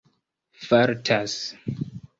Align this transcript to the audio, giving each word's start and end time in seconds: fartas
fartas 0.67 1.53